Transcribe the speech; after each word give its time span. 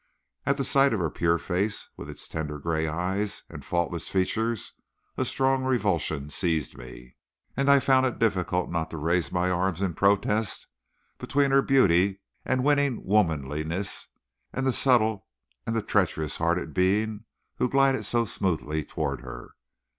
At 0.47 0.57
the 0.57 0.65
sight 0.65 0.93
of 0.93 0.99
her 0.99 1.11
pure 1.11 1.37
face, 1.37 1.87
with 1.95 2.09
its 2.09 2.27
tender 2.27 2.57
gray 2.57 2.87
eyes 2.87 3.43
and 3.49 3.63
faultless 3.63 4.09
features, 4.09 4.73
a 5.15 5.23
strong 5.23 5.63
revulsion 5.63 6.31
seized 6.31 6.75
me, 6.75 7.17
and 7.55 7.69
I 7.69 7.79
found 7.79 8.07
it 8.07 8.17
difficult 8.17 8.71
not 8.71 8.89
to 8.89 8.97
raise 8.97 9.31
my 9.31 9.51
arms 9.51 9.79
in 9.79 9.93
protest 9.93 10.65
between 11.19 11.51
her 11.51 11.61
beauty 11.61 12.19
and 12.45 12.63
winning 12.63 13.05
womanliness 13.05 14.07
and 14.51 14.65
the 14.65 14.73
subtile 14.73 15.27
and 15.67 15.87
treacherous 15.87 16.37
hearted 16.37 16.73
being 16.73 17.25
who 17.57 17.69
glided 17.69 18.03
so 18.03 18.25
smoothly 18.25 18.83
toward 18.83 19.21
her. 19.21 19.51